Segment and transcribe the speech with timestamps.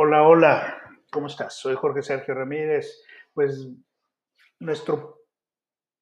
[0.00, 0.80] Hola, hola,
[1.10, 1.54] ¿cómo estás?
[1.54, 3.02] Soy Jorge Sergio Ramírez.
[3.34, 3.68] Pues
[4.60, 5.24] nuestro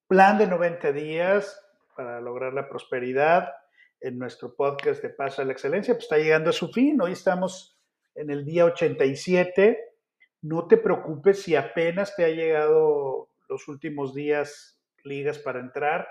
[0.07, 1.59] plan de 90 días
[1.95, 3.51] para lograr la prosperidad
[3.99, 7.01] en nuestro podcast de Paso a la Excelencia pues está llegando a su fin.
[7.01, 7.75] Hoy estamos
[8.13, 9.95] en el día 87.
[10.43, 16.07] No te preocupes si apenas te ha llegado los últimos días ligas para entrar.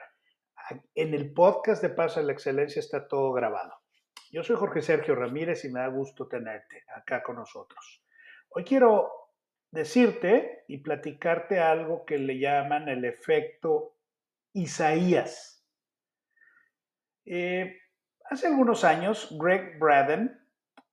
[0.96, 3.74] En el podcast de Paso a la Excelencia está todo grabado.
[4.30, 8.02] Yo soy Jorge Sergio Ramírez y me da gusto tenerte acá con nosotros.
[8.48, 9.10] Hoy quiero
[9.70, 13.96] decirte y platicarte algo que le llaman el efecto
[14.52, 15.64] Isaías.
[17.24, 17.78] Eh,
[18.28, 20.40] hace algunos años, Greg Braden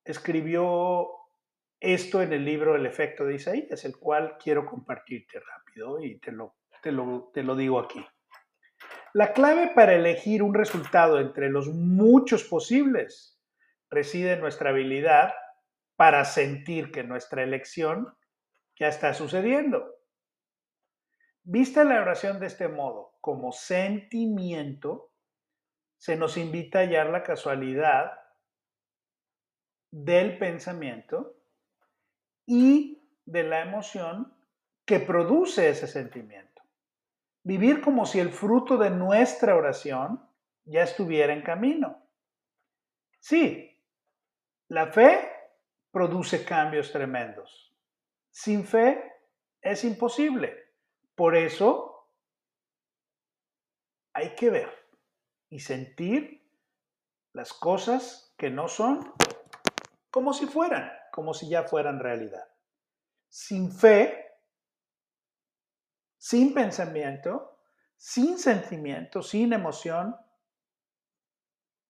[0.04, 1.08] escribió
[1.80, 6.31] esto en el libro El efecto de Isaías, el cual quiero compartirte rápido y te
[6.31, 8.06] lo, te lo, te lo digo aquí.
[9.16, 13.39] La clave para elegir un resultado entre los muchos posibles
[13.92, 15.36] reside en nuestra habilidad
[15.95, 18.17] para sentir que nuestra elección
[18.75, 19.86] ya está sucediendo.
[21.44, 25.11] Vista la oración de este modo, como sentimiento,
[26.00, 28.14] se nos invita a hallar la casualidad
[29.91, 31.36] del pensamiento
[32.47, 34.36] y de la emoción
[34.86, 36.53] que produce ese sentimiento
[37.44, 40.27] vivir como si el fruto de nuestra oración
[40.66, 42.08] ya estuviera en camino.
[43.19, 43.80] Sí,
[44.69, 45.30] la fe
[45.91, 47.75] produce cambios tremendos.
[48.31, 49.13] Sin fe
[49.61, 50.72] es imposible.
[51.16, 52.09] Por eso
[54.13, 54.69] hay que ver
[55.50, 56.44] y sentir
[57.33, 59.13] las cosas que no son
[60.11, 62.47] como si fueran, como si ya fueran realidad.
[63.30, 64.22] Sin fe
[66.23, 67.59] sin pensamiento,
[67.97, 70.16] sin sentimiento, sin emoción,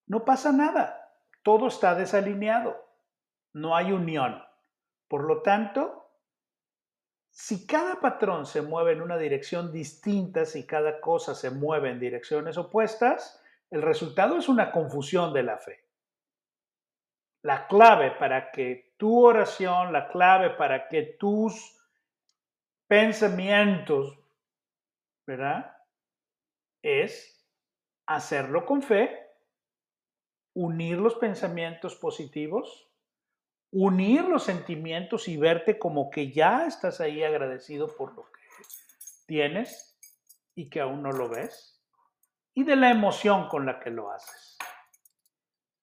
[0.07, 1.13] no pasa nada.
[1.43, 2.75] Todo está desalineado.
[3.53, 4.43] No hay unión.
[5.07, 6.09] Por lo tanto,
[7.29, 11.99] si cada patrón se mueve en una dirección distinta, si cada cosa se mueve en
[11.99, 13.39] direcciones opuestas,
[13.69, 15.85] el resultado es una confusión de la fe.
[17.43, 21.79] La clave para que tu oración, la clave para que tus
[22.87, 24.22] pensamientos
[25.25, 25.77] ¿verdad?
[26.81, 27.47] Es
[28.05, 29.19] hacerlo con fe,
[30.53, 32.89] unir los pensamientos positivos,
[33.71, 38.41] unir los sentimientos y verte como que ya estás ahí agradecido por lo que
[39.25, 39.97] tienes
[40.55, 41.81] y que aún no lo ves,
[42.53, 44.57] y de la emoción con la que lo haces.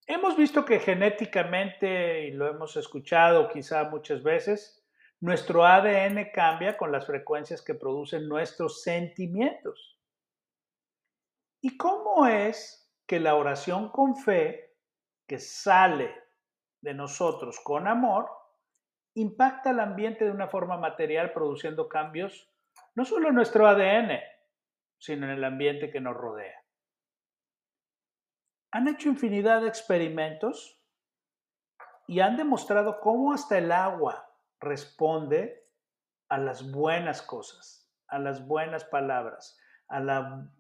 [0.07, 4.80] Hemos visto que genéticamente, y lo hemos escuchado quizá muchas veces,
[5.21, 9.99] nuestro ADN cambia con las frecuencias que producen nuestros sentimientos.
[11.61, 14.77] ¿Y cómo es que la oración con fe,
[15.29, 16.15] que sale
[16.81, 18.31] de nosotros con amor,
[19.15, 22.49] impacta el ambiente de una forma material produciendo cambios
[22.95, 24.21] no solo en nuestro ADN,
[24.99, 26.65] sino en el ambiente que nos rodea?
[28.73, 30.81] Han hecho infinidad de experimentos
[32.07, 34.30] y han demostrado cómo hasta el agua
[34.61, 35.67] responde
[36.29, 40.01] a las buenas cosas, a las buenas palabras, a,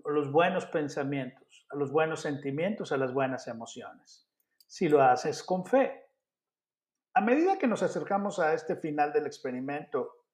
[0.04, 4.28] los buenos pensamientos, a los buenos sentimientos, a las buenas emociones.
[4.66, 6.06] Si lo haces con fe.
[7.14, 10.24] A medida que nos acercamos a este final del experimento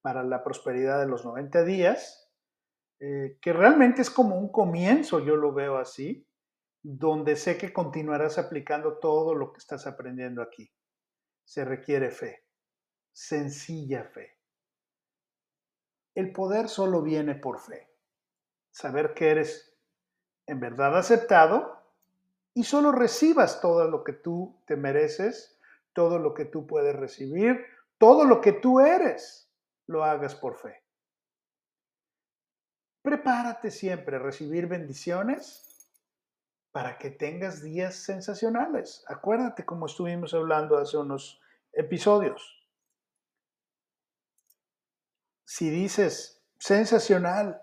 [0.00, 2.32] para la prosperidad de los 90 días,
[3.00, 6.26] eh, que realmente es como un comienzo, yo lo veo así,
[6.82, 10.72] donde sé que continuarás aplicando todo lo que estás aprendiendo aquí.
[11.44, 12.41] Se requiere fe
[13.12, 14.36] sencilla fe.
[16.14, 17.88] El poder solo viene por fe.
[18.70, 19.74] Saber que eres
[20.46, 21.80] en verdad aceptado
[22.54, 25.58] y solo recibas todo lo que tú te mereces,
[25.92, 27.64] todo lo que tú puedes recibir,
[27.98, 29.50] todo lo que tú eres,
[29.86, 30.82] lo hagas por fe.
[33.02, 35.88] Prepárate siempre a recibir bendiciones
[36.72, 39.04] para que tengas días sensacionales.
[39.08, 41.40] Acuérdate como estuvimos hablando hace unos
[41.72, 42.61] episodios.
[45.54, 47.60] Si dices sensacional,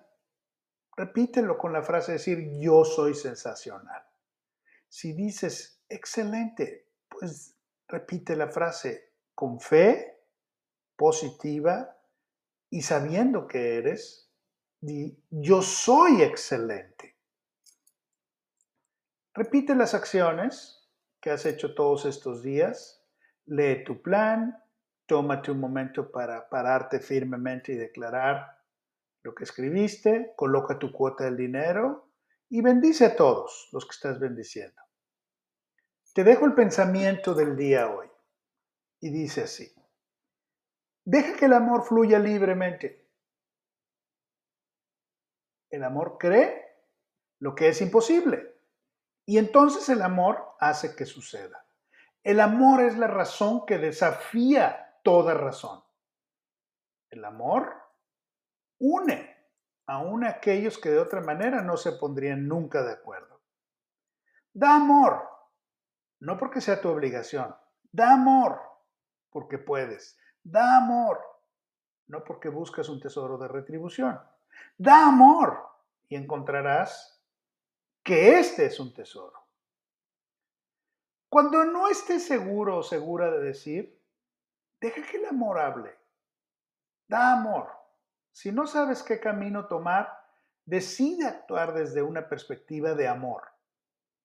[0.95, 4.03] repítelo con la frase decir yo soy sensacional.
[4.87, 7.55] Si dices excelente, pues
[7.87, 10.21] repite la frase con fe
[10.95, 11.97] positiva
[12.69, 14.29] y sabiendo que eres,
[14.79, 17.17] di yo soy excelente.
[19.33, 20.87] Repite las acciones
[21.19, 23.03] que has hecho todos estos días,
[23.47, 24.63] lee tu plan,
[25.09, 28.59] tómate un momento para pararte firmemente y declarar
[29.23, 32.11] lo que escribiste, coloca tu cuota del dinero
[32.47, 34.79] y bendice a todos los que estás bendiciendo.
[36.13, 38.07] Te dejo el pensamiento del día hoy
[39.01, 39.73] y dice así,
[41.03, 43.09] Deja que el amor fluya libremente.
[45.71, 46.65] El amor cree
[47.39, 48.61] lo que es imposible.
[49.25, 51.65] Y entonces el amor hace que suceda.
[52.21, 55.83] El amor es la razón que desafía toda razón.
[57.09, 57.73] El amor
[58.77, 59.35] une
[59.87, 63.41] aún a aquellos que de otra manera no se pondrían nunca de acuerdo.
[64.53, 65.27] Da amor,
[66.19, 67.55] no porque sea tu obligación.
[67.91, 68.61] Da amor
[69.31, 70.15] porque puedes.
[70.43, 71.19] Da amor,
[72.05, 74.21] no porque buscas un tesoro de retribución.
[74.77, 75.57] Da amor
[76.07, 77.19] y encontrarás
[78.03, 79.39] que este es un tesoro.
[81.29, 83.98] Cuando no estés seguro o segura de decir,
[84.79, 85.95] deja que el amor hable.
[87.07, 87.69] Da amor.
[88.31, 90.09] Si no sabes qué camino tomar,
[90.65, 93.43] decide actuar desde una perspectiva de amor.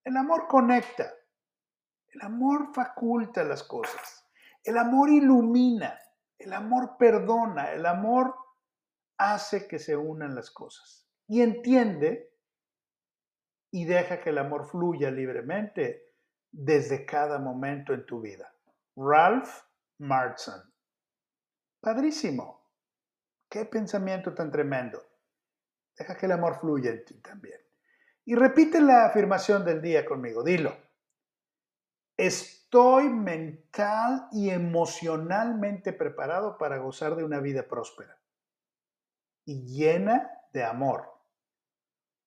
[0.05, 1.13] El amor conecta.
[2.09, 4.29] El amor faculta las cosas.
[4.63, 5.99] El amor ilumina.
[6.39, 7.73] El amor perdona.
[7.73, 8.35] El amor
[9.19, 11.09] hace que se unan las cosas.
[11.27, 12.31] Y entiende
[13.71, 16.15] y deja que el amor fluya libremente
[16.53, 18.55] desde cada momento en tu vida.
[18.95, 19.65] Ralph
[20.05, 20.55] Martin.
[21.81, 22.63] Padrísimo.
[23.49, 25.03] Qué pensamiento tan tremendo.
[25.97, 27.61] Deja que el amor fluya en ti también.
[28.25, 30.43] Y repite la afirmación del día conmigo.
[30.43, 30.77] Dilo.
[32.17, 38.19] Estoy mental y emocionalmente preparado para gozar de una vida próspera
[39.45, 41.11] y llena de amor.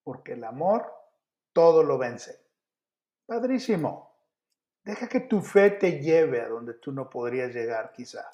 [0.03, 0.93] Porque el amor
[1.53, 2.45] todo lo vence.
[3.25, 4.16] Padrísimo.
[4.87, 8.25] Deja que tu fe te lleve a donde tú no podrías llegar quizá.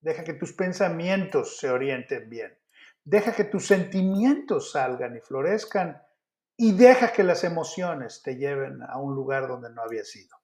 [0.00, 2.56] Deja que tus pensamientos se orienten bien.
[3.02, 6.00] Deja que tus sentimientos salgan y florezcan
[6.56, 10.36] y deja que las emociones te lleven a un lugar donde no había sido.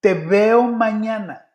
[0.00, 1.47] Te veo mañana.